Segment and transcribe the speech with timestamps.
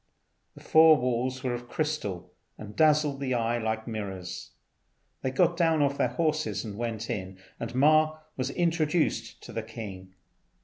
[0.55, 4.49] The four walls were of crystal, and dazzled the eye like mirrors.
[5.21, 9.61] They got down off their horses and went in, and Ma was introduced to the
[9.61, 10.15] king.